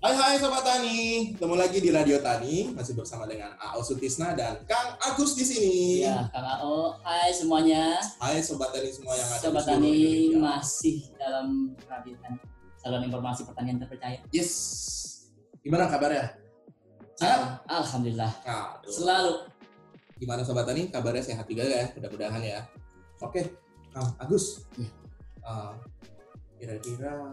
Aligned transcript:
Hai 0.00 0.14
hai 0.14 0.38
Sobat 0.38 0.62
Tani, 0.62 1.34
ketemu 1.34 1.54
lagi 1.58 1.82
di 1.82 1.90
Radio 1.90 2.22
Tani, 2.22 2.70
masih 2.70 2.94
bersama 2.94 3.26
dengan 3.26 3.50
AO 3.58 3.82
Sutisna 3.82 4.30
dan 4.32 4.62
Kang 4.64 4.94
Agus 5.02 5.34
di 5.34 5.42
sini. 5.42 6.06
Ya, 6.06 6.24
Kang 6.30 6.46
AO. 6.46 6.94
Hai 7.02 7.34
semuanya. 7.34 7.98
Hai 8.16 8.38
Sobat 8.38 8.70
Tani 8.70 8.94
semua 8.94 9.18
yang 9.18 9.26
ada 9.26 9.42
Sobat 9.42 9.66
Tani 9.66 9.90
Indonesia. 9.90 10.38
masih 10.38 10.96
dalam 11.18 11.74
Radio 11.90 12.14
Tani. 12.22 12.38
Saluran 12.78 13.10
informasi 13.10 13.42
pertanian 13.44 13.76
terpercaya. 13.76 14.22
Yes. 14.30 14.54
Gimana 15.60 15.90
kabarnya? 15.90 16.38
Sehat? 17.18 17.60
Al- 17.66 17.82
Alhamdulillah. 17.82 18.32
Aduh. 18.46 18.86
Selalu. 18.86 19.34
Gimana 20.16 20.46
Sobat 20.46 20.64
Tani? 20.64 20.88
Kabarnya 20.88 21.26
sehat 21.26 21.44
juga 21.50 21.66
ya, 21.66 21.90
mudah-mudahan 21.92 22.38
ya. 22.40 22.62
Oke, 23.20 23.52
Kang 23.90 24.08
Agus. 24.22 24.64
Iya. 24.78 24.90
Eh, 25.40 25.72
Kira-kira 26.60 27.32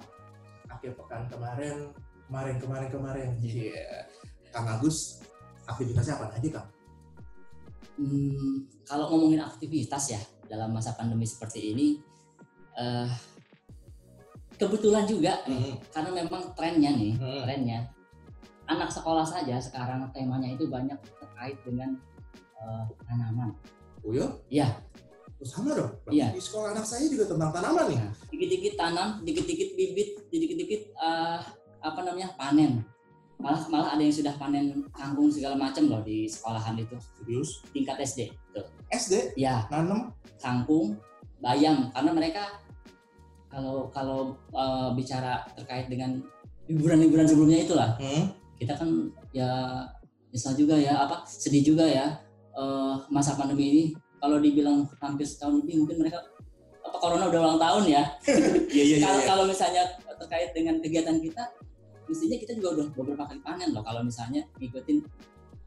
akhir 0.72 0.96
pekan 0.96 1.28
kemarin, 1.28 1.92
kemarin, 2.28 2.56
kemarin, 2.60 2.90
kemarin. 2.90 3.30
Iya. 3.44 4.08
Kang 4.56 4.68
Agus, 4.68 5.22
aktivitasnya 5.68 6.18
apa 6.18 6.32
aja 6.34 6.50
Kang? 6.60 6.70
Hmm, 7.98 8.62
kalau 8.86 9.10
ngomongin 9.10 9.42
aktivitas 9.42 10.14
ya 10.14 10.22
dalam 10.46 10.70
masa 10.72 10.94
pandemi 10.94 11.26
seperti 11.26 11.74
ini, 11.74 11.88
eh, 12.78 13.10
kebetulan 14.58 15.06
juga 15.06 15.38
Hmm. 15.46 15.76
karena 15.94 16.12
memang 16.24 16.54
trennya 16.54 16.94
nih, 16.94 17.14
Hmm. 17.18 17.42
trennya 17.46 17.80
anak 18.68 18.92
sekolah 18.92 19.24
saja 19.24 19.58
sekarang 19.58 20.04
temanya 20.12 20.50
itu 20.52 20.68
banyak 20.68 20.98
terkait 21.20 21.58
dengan 21.66 21.98
eh, 22.58 22.86
tanaman. 23.06 23.54
Oh 24.02 24.10
ya? 24.10 24.26
Ya, 24.50 24.68
Oh, 25.38 25.46
sama 25.46 25.78
dong. 25.78 25.94
Iya. 26.10 26.34
Di 26.34 26.42
sekolah 26.42 26.74
anak 26.74 26.86
saya 26.86 27.06
juga 27.06 27.30
tentang 27.30 27.54
tanaman 27.54 27.86
nih. 27.94 27.98
Nah, 28.02 28.12
dikit-dikit 28.34 28.74
tanam, 28.74 29.22
dikit-dikit 29.22 29.70
bibit, 29.78 30.10
dikit-dikit 30.34 30.82
eh, 30.98 31.40
apa 31.82 32.00
namanya 32.02 32.34
panen. 32.34 32.82
Malah 33.38 33.70
malah 33.70 33.90
ada 33.94 34.02
yang 34.02 34.16
sudah 34.18 34.34
panen 34.42 34.82
kangkung 34.98 35.30
segala 35.30 35.54
macam 35.54 35.86
loh 35.86 36.02
di 36.02 36.26
sekolahan 36.26 36.74
itu 36.82 36.98
Serius? 37.22 37.62
tingkat 37.70 38.02
SD. 38.02 38.34
Tuh. 38.50 38.66
SD 38.90 39.38
Ya, 39.38 39.70
nanem 39.70 40.10
kangkung, 40.42 40.98
bayam 41.38 41.94
karena 41.94 42.12
mereka 42.18 42.44
kalau 43.48 43.90
kalau 43.94 44.20
eh, 44.54 44.90
bicara 44.98 45.46
terkait 45.54 45.88
dengan 45.88 46.18
liburan-liburan 46.68 47.30
sebelumnya 47.30 47.64
itulah 47.64 47.90
hmm. 48.02 48.34
kita 48.60 48.74
kan 48.76 48.90
ya 49.32 49.50
misal 50.34 50.52
juga 50.58 50.76
ya 50.76 51.08
apa 51.08 51.24
sedih 51.24 51.64
juga 51.74 51.86
ya 51.88 52.20
eh, 52.58 52.94
masa 53.14 53.38
pandemi 53.38 53.66
ini 53.72 53.84
kalau 54.18 54.38
dibilang 54.42 54.86
hampir 55.02 55.26
setahun 55.26 55.62
lebih 55.64 55.86
mungkin 55.86 55.98
mereka 56.06 56.20
apa 56.88 56.98
corona 56.98 57.26
udah 57.28 57.40
ulang 57.44 57.60
tahun 57.60 57.84
ya 57.88 58.04
Iya 58.76 58.84
iya 58.84 58.96
iya. 58.98 59.06
kalau 59.06 59.20
iya. 59.20 59.28
kalau 59.28 59.44
misalnya 59.46 59.84
terkait 60.18 60.50
dengan 60.56 60.76
kegiatan 60.82 61.18
kita 61.22 61.44
mestinya 62.08 62.38
kita 62.40 62.52
juga 62.58 62.70
udah 62.82 62.86
beberapa 62.96 63.24
kali 63.28 63.40
panen 63.44 63.70
loh 63.76 63.84
kalau 63.84 64.02
misalnya 64.02 64.42
ngikutin 64.58 64.98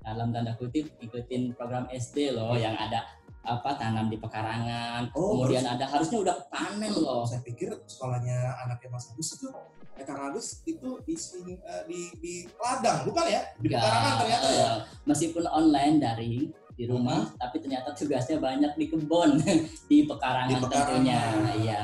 dalam 0.00 0.32
tanda 0.32 0.56
kutip 0.56 0.88
ngikutin 0.98 1.52
program 1.54 1.84
SD 1.92 2.32
loh 2.32 2.56
yang 2.56 2.72
ada 2.74 3.04
apa 3.40 3.72
tanam 3.76 4.12
di 4.12 4.20
pekarangan 4.20 5.08
Oh, 5.16 5.40
kemudian 5.40 5.64
ada 5.64 5.88
harusnya 5.88 6.20
udah 6.20 6.36
panen 6.52 6.92
loh 6.92 7.24
Saya 7.24 7.40
pikir 7.40 7.72
sekolahnya 7.88 8.36
anaknya 8.64 8.88
Mas 8.92 9.08
Agus 9.08 9.40
itu, 9.40 9.48
eh 9.96 10.04
Kang 10.04 10.20
Agus 10.28 10.60
itu 10.68 11.00
di 11.08 11.16
eh, 11.16 11.82
di 11.88 12.00
di 12.20 12.34
ladang, 12.60 13.08
bukan 13.08 13.24
ya? 13.24 13.40
Di 13.56 13.68
Enggak, 13.72 13.80
pekarangan 13.80 14.14
ternyata 14.20 14.48
ya. 14.52 14.70
Meskipun 15.10 15.44
online 15.44 15.98
daring 15.98 16.48
di 16.72 16.84
rumah 16.86 17.26
Hmm. 17.26 17.36
tapi 17.36 17.58
ternyata 17.58 17.92
tugasnya 17.92 18.38
banyak 18.38 18.72
di 18.72 18.86
kebun 18.86 19.36
di 19.90 20.06
pekarangan, 20.06 20.48
Di 20.48 20.56
pekarangan. 20.56 20.86
tentunya 20.88 21.20
iya 21.60 21.82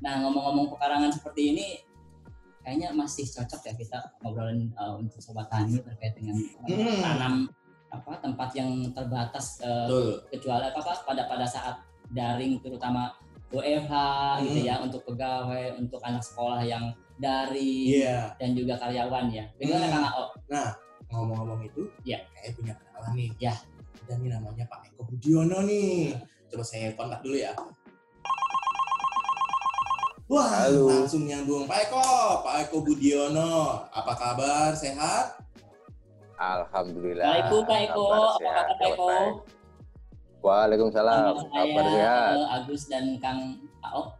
nah 0.00 0.20
ngomong-ngomong 0.20 0.68
pekarangan 0.70 1.08
seperti 1.08 1.54
ini 1.54 1.66
kayaknya 2.60 2.92
masih 2.92 3.24
cocok 3.24 3.60
ya 3.62 3.72
kita 3.74 3.98
ngobrolin 4.20 4.68
uh, 4.74 4.96
untuk 4.96 5.16
sobat 5.18 5.48
tani 5.48 5.78
terkait 5.78 6.12
dengan 6.14 6.36
Hmm. 6.66 7.00
tanam 7.00 7.34
apa 7.88 8.12
tempat 8.20 8.54
yang 8.54 8.70
terbatas 8.92 9.58
uh, 9.60 9.88
Betul. 9.88 10.08
kecuali 10.30 10.64
apa 10.64 10.78
apa 10.78 10.92
pada 11.02 11.22
pada 11.26 11.42
saat 11.42 11.80
daring 12.08 12.60
terutama 12.60 13.10
WFH 13.50 13.92
gitu 14.44 14.58
Hmm. 14.60 14.68
ya 14.68 14.74
untuk 14.78 15.02
pegawai 15.02 15.74
untuk 15.74 15.98
anak 16.00 16.22
sekolah 16.22 16.62
yang 16.62 16.92
daring 17.16 17.98
Iya. 17.98 18.30
dan 18.36 18.54
juga 18.54 18.76
karyawan 18.76 19.26
ya 19.28 19.44
bagaimana 19.56 19.84
Hmm. 19.84 19.94
Kang 19.96 20.06
Ao? 20.06 20.24
Nah, 20.46 20.68
ngomong-ngomong 21.10 21.60
itu, 21.62 21.82
Iya. 22.02 22.22
kayak 22.32 22.54
punya 22.54 22.72
kenalan 22.74 23.12
nih. 23.14 23.30
Ya. 23.38 23.54
Ada 24.06 24.14
nih 24.16 24.30
namanya 24.30 24.64
Pak 24.66 24.80
Eko 24.88 25.02
Budiono 25.06 25.58
nih. 25.62 26.14
Coba 26.50 26.64
saya 26.64 26.90
kontak 26.94 27.22
dulu 27.22 27.36
ya. 27.36 27.54
Wah, 30.30 30.46
Halo. 30.62 30.86
langsung 30.86 31.26
nyambung 31.26 31.66
Pak 31.66 31.90
Eko, 31.90 32.06
Pak 32.46 32.70
Eko 32.70 32.76
Budiono. 32.80 33.82
Apa 33.90 34.14
kabar? 34.14 34.70
Sehat? 34.72 35.42
Alhamdulillah. 36.38 37.26
Baik 37.26 37.66
Pak 37.66 37.78
Eko, 37.84 38.04
apa 38.08 38.38
kabar 38.38 38.64
Pak 38.70 38.88
Eko? 38.88 39.08
Waalaikumsalam. 40.40 41.34
Kabar 41.50 41.84
saya 41.84 41.92
sehat. 41.92 42.32
eh, 42.32 42.46
Agus 42.56 42.82
dan 42.86 43.18
Kang 43.18 43.58
Ao. 43.82 44.14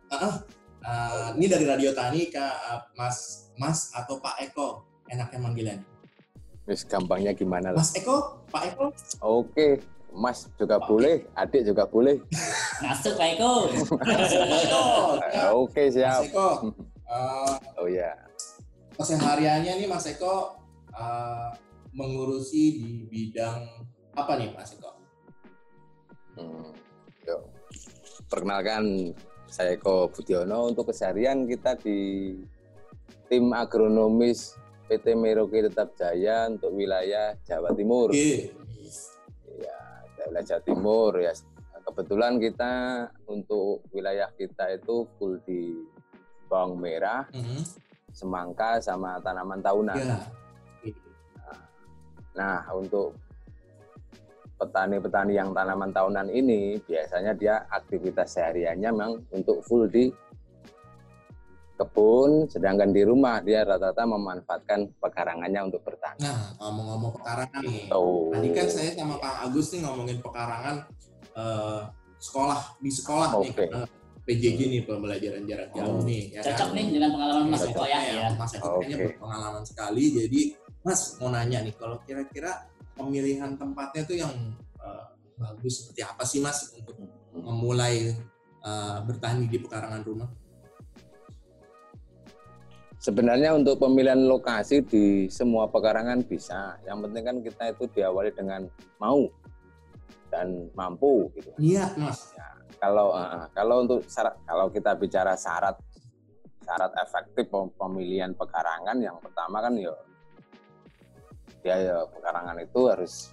Eh, 0.81 1.27
ini 1.39 1.47
dari 1.47 1.65
Radio 1.65 1.95
Tani 1.95 2.29
Kak 2.29 2.93
Mas 2.93 3.49
Mas 3.55 3.89
atau 3.95 4.19
Pak 4.19 4.37
Eko 4.43 4.83
enaknya 5.07 5.39
manggilan. 5.39 5.79
Wis 6.71 6.87
gampangnya 6.87 7.35
gimana 7.35 7.75
lah. 7.75 7.83
Mas 7.83 7.91
Eko, 7.99 8.47
Pak 8.47 8.63
Eko. 8.71 8.87
Oke, 9.19 9.83
Mas 10.15 10.47
juga 10.55 10.79
boleh, 10.79 11.27
adik 11.35 11.67
juga 11.67 11.83
boleh. 11.83 12.23
Masuk 12.79 13.19
Pak 13.19 13.29
Eko. 13.35 13.53
Mas 14.07 14.31
Eko. 14.31 14.83
Ya, 15.35 15.51
Oke, 15.51 15.83
Mas 15.91 15.95
siap. 15.99 16.23
Eko. 16.31 16.49
eh, 17.11 17.55
Oh 17.75 17.91
ya. 17.91 18.15
kesehariannya 18.95 19.83
nih 19.83 19.89
Mas 19.91 20.07
Eko 20.07 20.63
eh, 20.95 21.51
mengurusi 21.91 22.79
di 22.79 22.91
bidang 23.11 23.67
apa 24.15 24.39
nih 24.39 24.55
Mas 24.55 24.71
Eko? 24.71 24.95
Hmm. 26.39 26.71
Yuk. 27.27 27.43
Perkenalkan 28.31 29.11
saya 29.51 29.75
Eko 29.75 30.07
Budiono 30.07 30.71
untuk 30.71 30.87
keseharian 30.87 31.51
kita 31.51 31.75
di 31.75 31.99
tim 33.27 33.51
agronomis 33.51 34.55
PT 34.91 35.15
Merauke 35.15 35.63
Tetap 35.71 35.95
Jaya 35.95 36.51
untuk 36.51 36.75
wilayah 36.75 37.39
Jawa 37.47 37.71
Timur. 37.79 38.11
Oke. 38.11 38.51
Ya, 39.63 39.79
wilayah 40.27 40.47
Jawa 40.51 40.63
Timur 40.67 41.13
ya. 41.23 41.31
Kebetulan 41.87 42.43
kita 42.43 42.73
untuk 43.31 43.87
wilayah 43.95 44.35
kita 44.35 44.75
itu 44.75 45.07
full 45.15 45.39
di 45.47 45.79
bawang 46.51 46.75
merah, 46.83 47.31
Mhm. 47.31 47.63
semangka 48.11 48.83
sama 48.83 49.23
tanaman 49.23 49.63
tahunan. 49.63 49.95
Ya. 49.95 50.19
Nah, 52.35 52.63
untuk 52.75 53.15
petani-petani 54.59 55.39
yang 55.39 55.51
tanaman 55.55 55.91
tahunan 55.91 56.29
ini 56.31 56.79
biasanya 56.85 57.33
dia 57.33 57.65
aktivitas 57.71 58.37
sehariannya 58.37 58.91
memang 58.93 59.13
untuk 59.33 59.63
full 59.65 59.89
di 59.89 60.13
kebun, 61.81 62.45
sedangkan 62.45 62.93
di 62.93 63.01
rumah 63.01 63.41
dia 63.41 63.65
rata-rata 63.65 64.05
memanfaatkan 64.05 65.01
pekarangannya 65.01 65.61
untuk 65.73 65.81
bertani. 65.81 66.21
Nah, 66.21 66.53
ngomong-ngomong 66.61 67.13
pekarangan 67.17 67.63
nih. 67.65 67.89
Oh. 67.89 68.29
Tadi 68.29 68.49
kan 68.53 68.67
saya 68.69 68.91
sama 68.93 69.17
Pak 69.17 69.49
Agus 69.49 69.73
nih 69.73 69.81
ngomongin 69.89 70.19
pekarangan 70.21 70.77
eh, 71.33 71.81
sekolah 72.21 72.61
di 72.77 72.91
sekolah 72.93 73.29
nih 73.41 73.49
Oke. 73.49 73.65
karena 73.65 73.81
PJJ 74.21 74.61
nih 74.69 74.83
pembelajaran 74.85 75.43
jarak 75.49 75.69
jauh 75.73 75.97
Oh. 75.97 76.05
nih 76.05 76.37
ya 76.37 76.41
Cocok 76.45 76.69
kan? 76.69 76.77
nih 76.77 76.85
dengan 76.93 77.11
pengalaman 77.17 77.47
Mas 77.49 77.65
Eko 77.65 77.85
ya. 77.89 77.99
ya. 78.05 78.29
Mas 78.37 78.53
Eko 78.53 78.69
kayaknya 78.77 78.97
berpengalaman 79.09 79.63
sekali. 79.65 80.05
Jadi 80.13 80.41
Mas 80.85 81.01
mau 81.17 81.33
nanya 81.33 81.59
nih 81.65 81.75
kalau 81.81 81.97
kira-kira 82.05 82.69
pemilihan 82.93 83.57
tempatnya 83.57 84.03
tuh 84.05 84.17
yang 84.21 84.33
eh, 84.77 85.05
bagus 85.41 85.81
seperti 85.89 86.01
apa 86.05 86.23
sih 86.29 86.45
Mas 86.45 86.77
untuk 86.77 87.01
memulai 87.33 88.13
eh, 88.61 88.99
bertani 89.09 89.49
di 89.49 89.57
pekarangan 89.57 90.05
rumah? 90.05 90.29
Sebenarnya 93.01 93.57
untuk 93.57 93.81
pemilihan 93.81 94.29
lokasi 94.29 94.85
di 94.85 95.25
semua 95.33 95.65
pekarangan 95.73 96.21
bisa. 96.21 96.77
Yang 96.85 97.09
penting 97.09 97.23
kan 97.25 97.37
kita 97.41 97.65
itu 97.73 97.85
diawali 97.97 98.29
dengan 98.37 98.69
mau 99.01 99.25
dan 100.29 100.69
mampu 100.77 101.33
gitu. 101.33 101.49
Niat 101.57 101.97
Mas. 101.97 102.37
Ya, 102.37 102.45
kalau 102.77 103.17
eh, 103.17 103.49
kalau 103.57 103.89
untuk 103.89 104.05
syarat 104.05 104.37
kalau 104.45 104.69
kita 104.69 104.93
bicara 105.01 105.33
syarat 105.33 105.81
syarat 106.61 106.93
efektif 107.01 107.49
pem- 107.49 107.73
pemilihan 107.73 108.37
pekarangan 108.37 109.01
yang 109.01 109.17
pertama 109.17 109.65
kan 109.65 109.73
ya 109.81 109.97
ya, 111.65 111.77
ya 111.81 111.97
pekarangan 112.05 112.57
itu 112.61 112.81
harus 112.85 113.33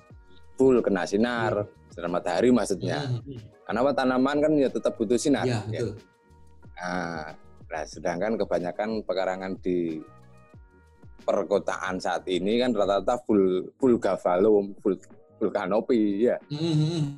full 0.56 0.80
kena 0.80 1.04
sinar 1.04 1.68
sinar 1.92 2.08
matahari 2.08 2.56
maksudnya. 2.56 3.04
Hmm, 3.04 3.40
Karena 3.68 3.80
apa 3.84 3.92
tanaman 3.92 4.38
kan 4.40 4.52
ya 4.56 4.72
tetap 4.72 4.96
butuh 4.96 5.20
sinar. 5.20 5.44
Iya 5.44 5.60
ya. 5.60 5.64
betul. 5.68 5.92
Nah, 6.78 7.36
nah, 7.68 7.84
sedangkan 7.84 8.40
kebanyakan 8.40 9.04
pekarangan 9.04 9.54
di 9.60 10.00
perkotaan 11.28 12.00
saat 12.00 12.24
ini 12.32 12.64
kan 12.64 12.72
rata-rata 12.72 13.20
full 13.28 13.68
full 13.76 14.00
gavalum, 14.00 14.72
full 14.80 14.96
full 15.36 15.52
kanopi 15.52 16.24
ya. 16.24 16.40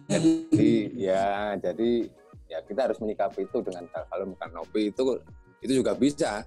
Jadi 0.09 0.73
ya 0.97 1.53
jadi 1.61 2.09
ya 2.49 2.59
kita 2.65 2.89
harus 2.89 2.97
menyikapi 2.97 3.45
itu 3.45 3.61
dengan 3.61 3.85
kalau 3.93 4.33
kanopi 4.33 4.89
itu 4.89 5.03
itu 5.61 5.73
juga 5.83 5.93
bisa 5.93 6.41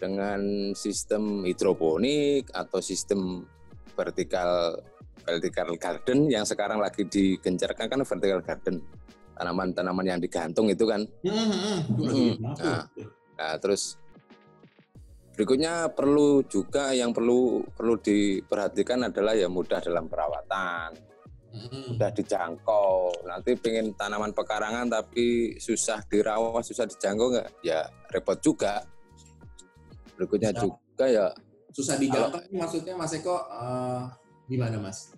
dengan 0.00 0.72
sistem 0.74 1.44
hidroponik 1.44 2.50
atau 2.50 2.80
sistem 2.82 3.46
vertikal 3.94 4.80
vertikal 5.22 5.68
garden 5.78 6.26
yang 6.26 6.42
sekarang 6.42 6.82
lagi 6.82 7.06
digencarkan 7.06 7.86
kan 7.86 8.00
vertikal 8.02 8.40
garden 8.42 8.82
tanaman-tanaman 9.36 10.06
yang 10.06 10.20
digantung 10.20 10.68
itu 10.68 10.84
kan 10.84 11.02
Mm, 11.24 11.32
mm, 11.32 11.50
mm. 11.52 11.78
Itu 11.88 12.00
lagi 12.04 12.20
Mm. 12.22 12.34
kenapa? 12.38 12.62
Nah. 12.62 12.84
Nah, 13.32 13.54
terus 13.58 13.82
berikutnya 15.34 15.88
perlu 15.90 16.44
juga 16.46 16.92
yang 16.92 17.10
perlu 17.10 17.64
perlu 17.72 17.96
diperhatikan 17.98 19.08
adalah 19.08 19.32
ya 19.32 19.48
mudah 19.48 19.80
dalam 19.80 20.06
perawatan, 20.06 20.94
mudah 21.96 22.10
dijangkau. 22.12 23.24
Nanti 23.26 23.56
pengen 23.56 23.96
tanaman 23.96 24.36
pekarangan 24.36 24.86
tapi 24.92 25.56
susah 25.58 26.04
dirawat, 26.06 26.62
susah 26.62 26.84
dijangkau 26.86 27.32
nggak? 27.32 27.48
Ya 27.64 27.88
repot 28.12 28.38
juga. 28.38 28.84
Berikutnya 30.14 30.52
Bisa. 30.54 30.62
juga 30.62 31.04
ya 31.08 31.26
Susah 31.72 31.96
dijangkau 31.96 32.38
maksudnya 32.52 32.94
Mas 32.94 33.16
Eko 33.16 33.36
eh, 33.48 34.02
gimana 34.46 34.76
Mas? 34.78 35.16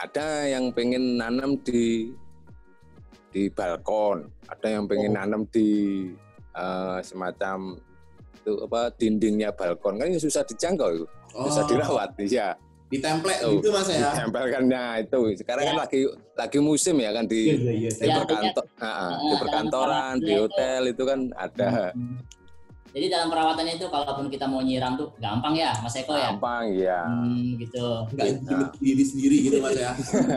Ada 0.00 0.48
yang 0.48 0.72
pengen 0.72 1.20
nanam 1.20 1.60
di 1.60 2.08
di 3.30 3.46
balkon, 3.52 4.26
ada 4.48 4.66
yang 4.66 4.88
pengen 4.90 5.12
Oh. 5.14 5.16
nanam 5.22 5.42
di 5.52 5.68
eh, 6.50 6.98
semacam 7.04 7.78
itu 8.34 8.52
apa 8.66 8.90
dindingnya 8.96 9.54
balkon 9.54 10.00
kan 10.00 10.10
ini 10.10 10.18
susah 10.18 10.42
dijangkau 10.42 10.88
itu, 10.96 11.06
susah 11.30 11.62
dirawat 11.68 12.10
ya. 12.26 12.56
Ditemplate 12.90 13.46
Oh, 13.46 13.54
gitu 13.54 13.70
Mas 13.70 13.86
ya? 13.86 14.10
Ditempelkannya 14.18 15.06
itu. 15.06 15.20
Sekarang 15.38 15.62
kan 15.62 15.74
Ya. 15.78 15.82
lagi 15.86 16.00
lagi 16.34 16.58
musim 16.58 16.98
ya 16.98 17.14
kan 17.14 17.22
di 17.22 17.54
iya, 17.54 17.70
iya. 17.86 17.90
di 17.94 18.08
Ya, 18.10 18.18
perkantor, 18.18 18.64
ah, 18.82 18.86
ah, 18.90 19.12
di 19.14 19.34
perkantoran, 19.38 20.14
di 20.18 20.32
hotel 20.34 20.80
itu 20.90 21.02
kan 21.06 21.20
ada 21.38 21.94
Hmm. 21.94 22.18
Jadi 22.90 23.06
dalam 23.06 23.30
perawatannya 23.30 23.78
itu 23.78 23.86
kalaupun 23.86 24.26
kita 24.26 24.50
mau 24.50 24.58
nyiram 24.58 24.98
tuh 24.98 25.14
gampang 25.22 25.54
ya 25.54 25.70
Mas 25.78 25.94
Eko 25.94 26.18
ya. 26.18 26.34
gampang 26.34 26.64
ya. 26.74 27.00
Hmm, 27.06 27.54
gitu. 27.54 27.86
Nggak 28.10 28.26
intimate 28.34 28.74
diri 28.82 29.04
sendiri 29.06 29.36
gitu 29.46 29.56
Mas 29.62 29.78
ya? 29.78 29.92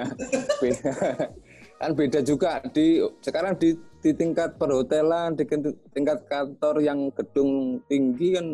Beda. 0.62 0.92
kan 1.84 1.92
beda 2.00 2.24
juga 2.24 2.64
di 2.72 3.04
sekarang 3.20 3.60
di 3.60 3.76
di 4.00 4.16
tingkat 4.16 4.56
perhotelan, 4.56 5.36
di 5.36 5.44
tingkat 5.92 6.24
kantor 6.32 6.80
yang 6.80 7.12
gedung 7.12 7.76
tinggi 7.92 8.40
kan 8.40 8.48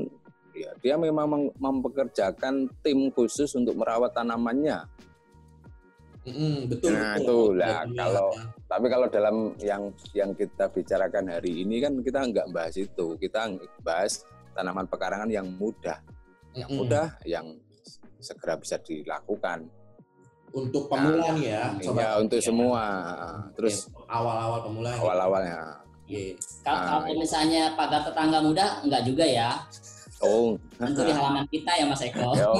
ya 0.58 0.72
dia 0.82 0.96
memang 0.98 1.30
mem- 1.30 1.54
mempekerjakan 1.62 2.66
tim 2.82 3.14
khusus 3.14 3.54
untuk 3.54 3.78
merawat 3.78 4.16
tanamannya. 4.18 4.82
Mm, 6.22 6.68
betul. 6.68 6.90
Nah, 6.92 7.16
betul. 7.16 7.24
itu 7.24 7.38
lah, 7.56 7.78
Jadi, 7.82 7.96
kalau- 7.96 8.34
ya. 8.34 8.44
Tapi 8.70 8.86
kalau 8.86 9.08
dalam 9.08 9.36
yang 9.58 9.84
yang 10.14 10.32
kita 10.32 10.66
bicarakan 10.68 11.26
hari 11.28 11.64
ini 11.64 11.80
kan 11.80 11.94
kita 12.00 12.20
nggak 12.22 12.48
bahas 12.50 12.76
itu, 12.76 13.18
kita 13.18 13.50
bahas 13.80 14.22
tanaman 14.54 14.86
pekarangan 14.86 15.26
yang 15.26 15.48
mudah, 15.50 15.98
yang 16.54 16.70
mudah, 16.70 17.08
yang 17.24 17.56
segera 18.20 18.56
bisa 18.56 18.78
dilakukan. 18.78 19.66
untuk 20.50 20.90
pemula 20.90 21.30
nih 21.38 21.54
ya, 21.54 21.78
sobat. 21.78 22.02
Ya 22.02 22.10
untuk 22.18 22.42
Ya. 22.42 22.46
semua. 22.50 22.84
Terus 23.54 23.86
awal-awal 24.10 24.66
pemula. 24.66 24.90
nih. 24.90 25.00
awal-awalnya, 25.00 25.60
Iya. 26.10 26.34
Kalau 26.66 26.74
Ah, 26.76 26.86
kalau 27.06 27.22
misalnya 27.22 27.62
pagar 27.78 28.02
tetangga 28.02 28.42
muda 28.42 28.82
enggak 28.82 29.06
juga 29.06 29.22
ya. 29.22 29.62
Oh, 30.22 30.56
Tentu 30.76 31.02
di 31.02 31.12
halaman 31.12 31.46
kita 31.48 31.72
ya 31.74 31.86
Mas 31.86 32.02
Eko. 32.02 32.32
yo, 32.34 32.52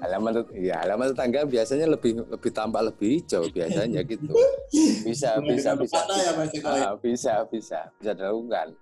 halaman 0.00 0.32
ya 0.52 0.80
halaman 0.80 1.10
tetangga 1.10 1.44
biasanya 1.44 1.86
lebih 1.86 2.24
lebih 2.24 2.50
tampak 2.50 2.82
lebih 2.84 3.20
hijau 3.20 3.44
biasanya 3.48 4.00
gitu. 4.02 4.32
Bisa 5.02 5.40
bisa 5.40 5.74
bisa. 5.74 5.96
Ada 6.00 6.14
ya 6.16 6.32
Mas 6.34 6.50
Eko. 6.50 6.68
Ah, 6.68 6.94
bisa 6.96 7.44
bisa 7.46 7.80
bisa 7.96 8.10
dilakukan. 8.12 8.72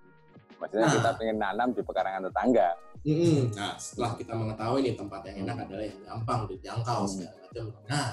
Maksudnya 0.57 0.85
Nah. 0.85 0.95
kita 0.95 1.09
pengen 1.13 1.37
nanam 1.37 1.67
di 1.69 1.81
pekarangan 1.81 2.23
tetangga. 2.23 2.69
Mm-mm. 3.03 3.51
Nah, 3.51 3.75
setelah 3.75 4.15
kita 4.15 4.31
mengetahui 4.31 4.79
nih 4.81 4.95
tempat 4.95 5.21
yang 5.27 5.43
enak 5.43 5.67
adalah 5.67 5.83
yang 5.83 5.99
gampang 6.01 6.39
dijangkau 6.47 6.99
Hmm. 7.03 7.09
segala 7.09 7.35
macam. 7.37 7.65
Nah, 7.83 8.07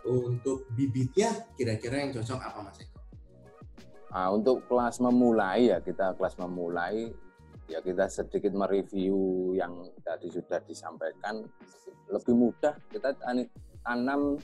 untuk 0.00 0.64
bibitnya 0.72 1.28
kira-kira 1.52 2.00
yang 2.00 2.10
cocok 2.10 2.40
apa 2.40 2.58
Mas 2.64 2.80
Eko? 2.80 2.96
Nah, 4.10 4.26
untuk 4.32 4.64
kelas 4.64 4.96
memulai 4.98 5.68
ya 5.68 5.78
kita 5.78 6.16
kelas 6.16 6.34
memulai 6.34 7.12
ya 7.70 7.78
kita 7.78 8.10
sedikit 8.10 8.50
mereview 8.50 9.54
yang 9.54 9.94
tadi 10.02 10.26
sudah 10.26 10.58
disampaikan 10.66 11.46
lebih 12.10 12.34
mudah 12.34 12.74
kita 12.90 13.14
tanam 13.86 14.34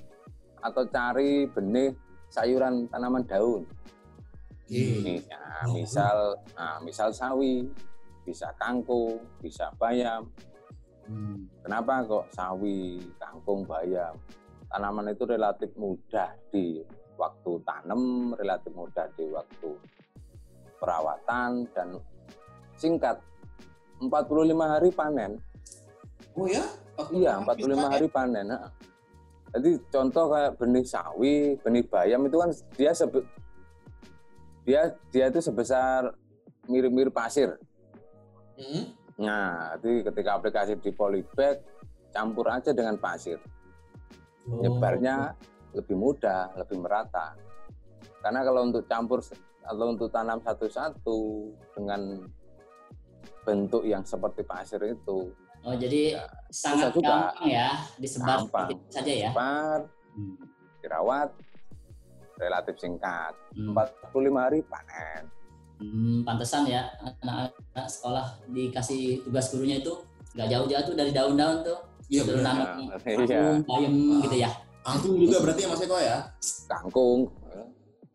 atau 0.62 0.82
cari 0.86 1.50
benih 1.50 1.90
sayuran 2.30 2.86
tanaman 2.90 3.26
daun. 3.26 3.62
Nih, 4.66 5.22
ya, 5.22 5.62
misal 5.70 6.34
nah, 6.58 6.82
misal 6.82 7.14
sawi, 7.14 7.66
bisa 8.26 8.50
kangkung, 8.58 9.22
bisa 9.38 9.70
bayam. 9.78 10.26
Hmm. 11.06 11.46
Kenapa 11.62 12.02
kok 12.02 12.26
sawi, 12.34 12.98
kangkung, 13.14 13.62
bayam? 13.62 14.18
Tanaman 14.66 15.14
itu 15.14 15.22
relatif 15.22 15.70
mudah 15.78 16.34
di 16.50 16.82
waktu 17.14 17.62
tanam, 17.62 18.34
relatif 18.34 18.74
mudah 18.74 19.06
di 19.14 19.30
waktu 19.30 19.70
perawatan 20.82 21.70
dan 21.70 21.94
singkat. 22.76 23.20
45 23.96 24.12
hari 24.60 24.90
panen. 24.92 25.40
Oh 26.36 26.44
ya? 26.44 26.64
Iya, 27.12 27.40
45 27.44 27.92
hari 27.92 28.08
panen. 28.12 28.52
ha. 28.52 28.68
Jadi 29.56 29.80
contoh 29.88 30.28
kayak 30.28 30.52
benih 30.60 30.84
sawi, 30.84 31.56
benih 31.64 31.84
bayam 31.88 32.28
itu 32.28 32.36
kan 32.36 32.50
dia 32.76 32.92
sebe- 32.92 33.24
dia 34.68 34.92
dia 35.08 35.32
itu 35.32 35.40
sebesar 35.40 36.12
mirip-mirip 36.68 37.14
pasir. 37.14 37.56
Mm-mm. 38.60 38.92
Nah, 39.16 39.80
jadi 39.80 40.12
ketika 40.12 40.36
aplikasi 40.36 40.76
di 40.76 40.92
polybag 40.92 41.64
campur 42.12 42.52
aja 42.52 42.72
dengan 42.76 43.00
pasir. 43.00 43.40
Oh. 44.46 44.62
nyebarnya 44.62 45.34
lebih 45.74 45.96
mudah, 45.98 46.54
lebih 46.54 46.78
merata. 46.78 47.34
Karena 48.22 48.46
kalau 48.46 48.70
untuk 48.70 48.86
campur 48.86 49.18
atau 49.66 49.86
untuk 49.90 50.08
tanam 50.14 50.38
satu-satu 50.38 51.18
dengan 51.74 52.22
bentuk 53.42 53.82
yang 53.82 54.02
seperti 54.02 54.42
pasir 54.42 54.80
itu, 54.82 55.30
Oh, 55.60 55.74
jadi 55.74 56.14
Ya, 56.14 56.22
sangat 56.46 56.94
juga. 56.94 57.34
gampang 57.34 57.42
ya 57.44 57.68
disebar 57.98 58.38
Gampang. 58.38 58.70
saja 58.86 59.10
ya. 59.10 59.30
cepat, 59.34 59.82
Hmm. 60.14 60.38
dirawat, 60.78 61.28
relatif 62.36 62.78
singkat. 62.78 63.34
Hmm. 63.50 63.74
45 63.74 64.38
hari 64.38 64.62
panen. 64.62 65.26
Hmm, 65.76 66.22
pantesan 66.22 66.64
ya 66.64 66.86
anak-anak 67.02 67.52
sekolah 67.84 68.26
dikasih 68.46 69.26
tugas 69.26 69.50
gurunya 69.50 69.76
itu 69.76 69.90
nggak 70.32 70.48
jauh-jauh 70.48 70.84
tuh 70.86 70.94
dari 70.94 71.10
daun-daun 71.10 71.60
tuh. 71.60 71.82
Iya 72.06 72.22
benar. 72.22 72.42
nanam 72.46 72.86
Iya. 72.86 72.96
kangkung, 73.02 73.58
bayam 73.66 73.94
gitu 74.22 74.36
ya. 74.38 74.50
Angkung 74.86 75.14
juga 75.18 75.36
berarti 75.42 75.60
ya 75.60 75.68
Mas 75.68 75.82
Eko 75.82 75.98
ya? 75.98 76.18
Kangkung, 76.70 77.20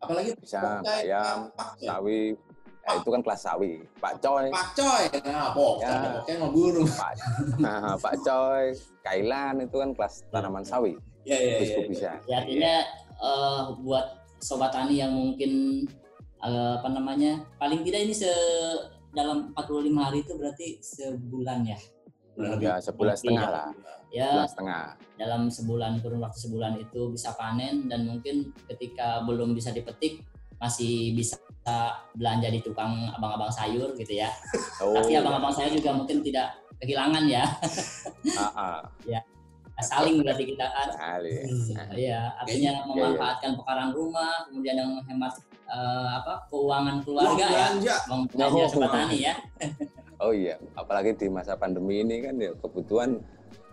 Apalagi 0.00 0.34
bisa 0.34 0.80
bayam, 0.80 1.52
pakcoy. 1.52 2.32
Sawi, 2.82 2.90
ya 2.90 2.98
itu 2.98 3.08
kan 3.08 3.20
kelas 3.22 3.40
sawi. 3.40 3.72
Pak 3.96 4.14
Coy, 4.18 4.46
Pakcoy. 4.50 5.04
Nah, 5.24 5.48
pokoknya 5.52 5.86
Ya. 5.88 6.00
pokoknya 6.12 6.34
mau 6.36 6.50
burung. 6.50 6.90
Pak, 6.90 7.12
nah, 7.64 7.94
Pak 7.96 8.14
Coy, 8.20 8.64
Kailan 9.00 9.54
itu 9.60 9.76
kan 9.76 9.90
kelas 9.92 10.14
tanaman 10.28 10.64
sawi. 10.64 10.92
Iya, 11.22 11.36
iya, 11.38 11.54
iya. 11.60 11.86
bisa. 11.86 12.10
Ya, 12.26 12.34
artinya 12.42 12.74
eh, 13.16 13.62
buat 13.78 14.06
sobat 14.36 14.74
tani 14.74 14.98
yang 14.98 15.14
mungkin 15.14 15.86
eh, 16.38 16.72
apa 16.74 16.88
namanya 16.88 17.46
paling 17.56 17.80
tidak 17.80 18.02
ini 18.02 18.12
se 18.12 18.30
dalam 19.12 19.54
45 19.54 19.92
hari 19.94 20.18
itu 20.20 20.32
berarti 20.34 20.66
sebulan 20.80 21.62
ya. 21.62 21.78
Kurang 22.32 22.50
lebih. 22.56 22.64
Ya 22.64 22.74
sebulan 22.80 23.14
setengah 23.14 23.48
lah, 23.48 23.68
Ya 24.10 24.26
sebulan 24.26 24.48
setengah. 24.48 24.84
dalam 25.14 25.42
sebulan 25.46 25.92
kurun 26.00 26.18
waktu 26.18 26.38
sebulan 26.40 26.72
itu 26.76 27.12
bisa 27.12 27.30
panen 27.32 27.86
dan 27.86 28.08
mungkin 28.08 28.50
ketika 28.66 29.22
belum 29.22 29.52
bisa 29.52 29.70
dipetik 29.70 30.24
masih 30.62 31.10
bisa 31.18 31.34
belanja 32.14 32.48
di 32.54 32.62
tukang 32.62 33.10
abang-abang 33.18 33.50
sayur 33.50 33.90
gitu 33.98 34.14
ya. 34.14 34.30
Oh, 34.82 34.94
Tapi 34.94 35.18
abang-abang 35.18 35.50
sayur 35.50 35.74
juga 35.74 35.90
mungkin 35.94 36.22
tidak 36.22 36.54
kehilangan 36.78 37.26
ya. 37.26 37.42
ah, 38.38 38.82
ah, 39.78 39.82
Saling 39.82 40.22
berarti 40.22 40.46
kita 40.46 40.66
kan. 40.70 40.88
sekali. 40.94 41.34
Hmm. 41.42 41.90
Iya, 41.98 42.20
artinya 42.38 42.72
iya. 42.78 42.86
memanfaatkan 42.86 43.50
pekarangan 43.58 43.92
rumah, 43.98 44.46
kemudian 44.46 44.74
yang 44.78 44.90
menghemat 44.94 45.34
eh, 45.66 46.08
apa 46.22 46.32
keuangan 46.46 46.96
Uang 47.02 47.04
keluarga 47.06 47.42
ya, 47.42 47.50
belanja. 47.50 47.94
Oh. 48.46 48.68
sobat 48.70 48.90
tani 48.94 49.16
ya. 49.26 49.34
Oh 50.22 50.30
iya, 50.30 50.54
apalagi 50.78 51.18
di 51.18 51.26
masa 51.26 51.58
pandemi 51.58 51.98
ini 51.98 52.22
kan 52.22 52.38
ya 52.38 52.54
kebutuhan 52.62 53.18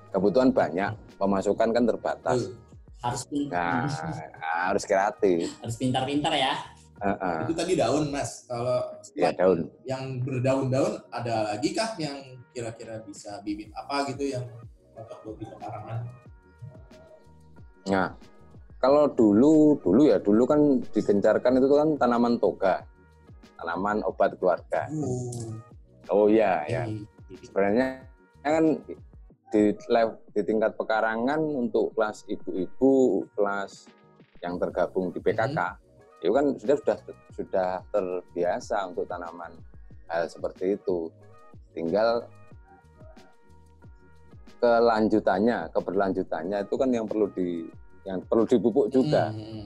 kebutuhan 0.09 0.49
banyak, 0.49 0.97
pemasukan 1.21 1.69
kan 1.69 1.83
terbatas. 1.85 2.49
Harus 3.05 3.21
pintar, 3.29 3.85
Nah, 3.85 4.65
harus 4.73 4.81
kreatif. 4.81 5.45
harus 5.61 5.75
pintar-pintar 5.77 6.33
ya. 6.33 6.57
Ah. 6.99 7.47
Itu 7.47 7.55
tadi 7.55 7.79
daun, 7.79 8.11
Mas. 8.11 8.43
Kalau 8.43 8.91
Ya 9.15 9.31
daun. 9.31 9.71
yang 9.87 10.19
berdaun-daun 10.19 10.99
ada 11.15 11.55
lagi 11.55 11.71
kah 11.71 11.95
yang 11.95 12.19
kira-kira 12.51 12.99
bisa 13.07 13.39
bibit 13.47 13.71
apa 13.71 14.11
gitu 14.11 14.35
yang 14.35 14.43
cocok 14.95 15.17
buat 15.23 15.35
di 15.39 15.45
pekarangan? 15.47 15.99
Nah, 17.87 18.07
kalau 18.83 19.07
dulu 19.15 19.79
dulu 19.79 20.01
ya 20.11 20.19
dulu 20.19 20.43
kan 20.43 20.83
digencarkan 20.91 21.55
itu 21.63 21.71
kan 21.71 21.89
tanaman 21.95 22.35
toga, 22.35 22.83
tanaman 23.55 24.03
obat 24.03 24.35
keluarga. 24.35 24.91
Oh, 24.91 25.55
Oh 26.09 26.25
iya 26.25 26.65
ya. 26.67 26.83
Sebenarnya 27.45 28.01
kan 28.41 28.81
di 29.53 29.63
di 30.33 30.41
tingkat 30.41 30.73
pekarangan 30.75 31.37
untuk 31.39 31.93
kelas 31.93 32.25
ibu-ibu, 32.27 33.23
kelas 33.37 33.87
yang 34.41 34.57
tergabung 34.57 35.13
di 35.13 35.21
PKK, 35.21 35.59
itu 36.19 36.31
kan 36.35 36.45
sudah 36.59 36.75
sudah 36.75 36.97
sudah 37.31 37.69
terbiasa 37.95 38.91
untuk 38.91 39.07
tanaman 39.07 39.55
hal 40.11 40.27
seperti 40.27 40.75
itu. 40.75 41.07
Tinggal 41.71 42.27
kelanjutannya, 44.59 45.71
keberlanjutannya 45.71 46.67
itu 46.67 46.75
kan 46.75 46.89
yang 46.91 47.07
perlu 47.07 47.31
di 47.31 47.63
yang 48.03 48.19
perlu 48.27 48.43
dipupuk 48.43 48.91
juga. 48.91 49.31
Hmm, 49.31 49.63
hmm. 49.63 49.65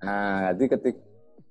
Nah, 0.00 0.56
jadi 0.56 0.66
ketik 0.76 0.96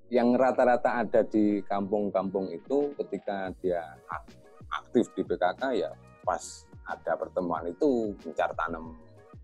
yang 0.10 0.34
rata-rata 0.34 1.06
ada 1.06 1.22
di 1.22 1.62
kampung-kampung 1.70 2.50
itu 2.50 2.98
ketika 2.98 3.54
dia 3.62 3.94
ak- 4.10 4.34
aktif 4.82 5.06
di 5.14 5.22
PKK 5.22 5.62
ya 5.78 5.94
pas 6.26 6.66
ada 6.90 7.14
pertemuan 7.14 7.70
itu 7.70 8.18
gencar 8.26 8.50
tanam. 8.58 8.98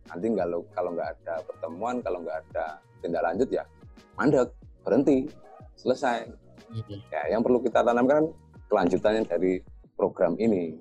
Nanti 0.09 0.25
kalau 0.33 0.65
kalau 0.73 0.89
nggak 0.97 1.09
ada 1.21 1.33
pertemuan, 1.45 2.01
kalau 2.01 2.25
nggak 2.25 2.37
ada 2.49 2.81
tindak 3.05 3.21
lanjut 3.21 3.49
ya 3.53 3.61
mandek, 4.15 4.49
berhenti, 4.81 5.27
selesai. 5.79 6.31
Gitu. 6.71 6.99
Ya, 7.11 7.35
yang 7.35 7.41
perlu 7.45 7.61
kita 7.63 7.83
tanamkan 7.83 8.27
kelanjutannya 8.67 9.23
dari 9.27 9.63
program 9.95 10.35
ini. 10.39 10.79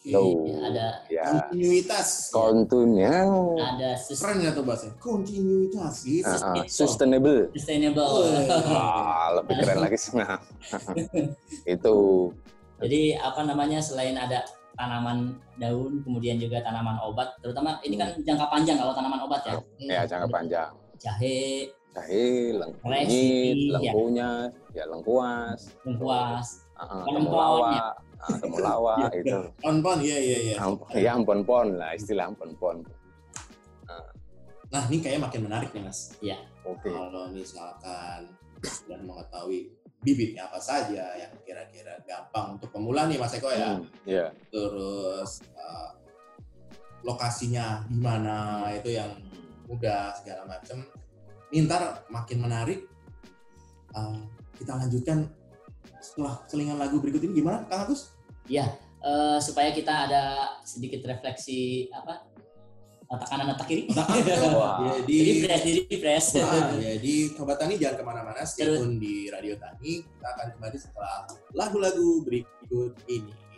Oke. 0.00 0.16
Tuh, 0.16 0.64
ada 0.64 1.04
ya 1.12 1.28
Kontinuitas. 1.52 2.32
kontunya 2.32 3.20
ada 3.60 4.00
Keren 4.00 4.36
nggak 4.40 4.54
tuh 4.56 4.64
bahasanya? 4.64 4.94
Kontinuitas 4.96 5.94
gitu. 6.08 6.24
uh, 6.24 6.56
uh, 6.56 6.64
sustainable. 6.64 7.52
sustainable. 7.52 8.24
Ah, 8.72 9.28
lebih 9.36 9.60
keren 9.60 9.84
lagi 9.84 10.00
sih. 10.00 10.16
Nah, 10.16 10.40
itu 11.76 11.96
Jadi 12.80 13.12
apa 13.12 13.44
namanya 13.44 13.76
selain 13.84 14.16
ada 14.16 14.40
tanaman 14.72 15.36
daun, 15.60 16.00
kemudian 16.00 16.40
juga 16.40 16.64
tanaman 16.64 16.96
obat, 17.04 17.36
terutama 17.44 17.76
ini 17.84 18.00
kan 18.00 18.16
jangka 18.24 18.48
panjang 18.48 18.80
kalau 18.80 18.96
tanaman 18.96 19.20
obat 19.20 19.44
ya. 19.44 19.60
ya 19.84 20.08
jangka 20.08 20.32
panjang. 20.32 20.72
Jahe, 21.00 21.72
Jahe, 21.96 22.52
leng- 22.54 22.76
Resi, 22.84 23.24
kunyit, 23.90 24.14
ya. 24.20 24.32
ya 24.76 24.84
lengkuas, 24.86 25.72
lengkuas, 25.82 26.46
uh, 26.76 27.02
temulawak, 27.08 27.92
uh, 28.20 28.36
temulawak 28.38 29.10
itu. 29.16 29.38
Pon-pon, 29.58 29.98
iya 30.04 30.18
iya 30.20 30.38
iya. 30.44 30.54
Am- 30.60 30.78
Ya 30.92 31.16
ampon-pon 31.16 31.80
lah 31.80 31.96
istilah 31.96 32.28
ampon-pon. 32.30 32.84
Nah, 34.70 34.86
ini 34.86 35.02
kayaknya 35.02 35.26
makin 35.26 35.40
menarik 35.50 35.74
nih, 35.74 35.82
Mas. 35.82 36.14
Oke. 36.62 36.94
Kalau 36.94 37.26
misalkan 37.34 38.22
sudah 38.62 39.02
mengetahui 39.02 39.66
bibitnya 39.98 40.46
apa 40.46 40.62
saja 40.62 41.10
yang 41.18 41.32
kira-kira 41.42 41.98
gampang 42.06 42.54
untuk 42.54 42.70
pemula 42.70 43.10
nih, 43.10 43.18
Mas 43.18 43.34
Eko 43.34 43.50
ya. 43.50 43.74
Hmm, 43.74 43.90
Ya. 44.06 44.30
Terus 44.46 45.42
eh, 45.58 45.90
lokasinya 47.02 47.82
di 47.90 47.98
mana 47.98 48.68
itu 48.70 48.94
yang 48.94 49.10
mudah 49.70 50.12
segala 50.18 50.42
macam. 50.50 50.82
Ini 51.54 51.70
ntar 51.70 52.04
makin 52.10 52.38
menarik. 52.42 52.90
Eh, 53.94 54.18
kita 54.58 54.74
lanjutkan 54.74 55.30
setelah 56.02 56.42
selingan 56.50 56.76
lagu 56.76 56.98
berikut 56.98 57.22
ini 57.22 57.38
gimana, 57.38 57.62
Kang 57.70 57.86
Agus? 57.86 58.10
Eh, 59.00 59.38
supaya 59.40 59.72
kita 59.72 60.10
ada 60.10 60.24
sedikit 60.60 61.00
refleksi 61.08 61.88
apa 61.88 62.28
otak 63.10 63.26
kanan 63.26 63.56
otak 63.56 63.66
kiri. 63.66 63.88
Jadi 65.02 65.14
jadi 65.16 65.32
fresh, 65.42 65.64
jadi 65.66 65.96
fresh. 65.98 66.28
Wah, 66.38 66.70
jadi 66.78 67.14
Sobat 67.34 67.56
Tani 67.58 67.74
jangan 67.74 67.96
ke 67.98 68.04
mana-mana, 68.06 68.40
stay 68.46 68.70
tune 68.70 69.02
di 69.02 69.26
Radio 69.32 69.58
Tani. 69.58 70.04
Kita 70.04 70.26
akan 70.30 70.46
kembali 70.54 70.76
setelah 70.78 71.26
lagu-lagu 71.56 72.22
berikut 72.22 72.94
ini. 73.10 73.49